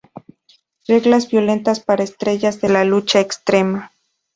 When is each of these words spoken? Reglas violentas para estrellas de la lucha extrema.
Reglas 0.87 1.29
violentas 1.29 1.79
para 1.79 2.03
estrellas 2.03 2.59
de 2.59 2.69
la 2.69 2.83
lucha 2.83 3.19
extrema. 3.19 3.91